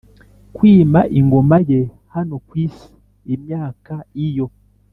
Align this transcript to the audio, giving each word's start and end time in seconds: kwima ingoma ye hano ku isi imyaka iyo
kwima 0.55 0.99
ingoma 1.19 1.57
ye 1.69 1.81
hano 2.13 2.35
ku 2.47 2.53
isi 2.65 2.87
imyaka 3.35 3.93
iyo 4.25 4.47